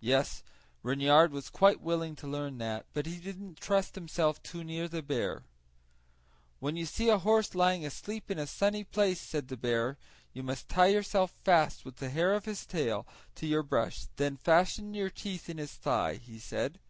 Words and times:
Yes, 0.00 0.42
Reynard 0.82 1.30
was 1.30 1.50
quite 1.50 1.82
willing 1.82 2.16
to 2.16 2.26
learn 2.26 2.56
that, 2.56 2.86
but 2.94 3.04
he 3.04 3.18
didn't 3.18 3.60
trust 3.60 3.96
himself 3.96 4.42
too 4.42 4.64
near 4.64 4.88
the 4.88 5.02
bear. 5.02 5.44
"When 6.58 6.74
you 6.74 6.86
see 6.86 7.10
a 7.10 7.18
horse 7.18 7.54
lying 7.54 7.84
asleep 7.84 8.30
in 8.30 8.38
a 8.38 8.46
sunny 8.46 8.82
place," 8.82 9.20
said 9.20 9.48
the 9.48 9.58
bear, 9.58 9.98
"you 10.32 10.42
must 10.42 10.70
tie 10.70 10.86
yourself 10.86 11.34
fast 11.44 11.84
with 11.84 11.96
the 11.96 12.08
hair 12.08 12.32
of 12.32 12.46
his 12.46 12.64
tail 12.64 13.06
to 13.34 13.46
your 13.46 13.62
brush, 13.62 14.04
and 14.04 14.10
then 14.16 14.36
fasten 14.38 14.94
your 14.94 15.10
teeth 15.10 15.50
in 15.50 15.58
his 15.58 15.74
thigh," 15.74 16.14
he 16.14 16.38
said. 16.38 16.80